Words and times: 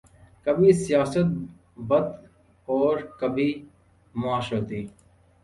کبھی 0.45 0.69
سیاسی 0.83 1.21
بت 1.87 2.07
اور 2.67 2.95
کبھی 3.19 3.49
معاشرتی 4.15 4.81